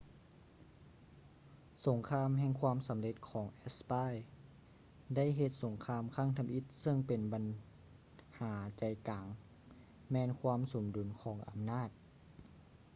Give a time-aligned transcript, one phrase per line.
[1.85, 4.13] ສົງຄາມແຫ່ງຄວາມສຳເລັດຂອງແອັດສະປາຍ
[5.15, 6.97] ໄດ້ເຮັດສົງຄາມຄັ້ງທຳອິດເຊິ່ງ
[7.33, 7.43] ບັນ
[8.39, 9.27] ຫາໃຈກາງ
[10.11, 11.89] ແມ່ນຄວາມສົມດຸນຂອງອຳນາດ